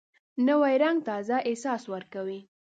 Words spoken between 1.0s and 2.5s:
تازه احساس ورکوي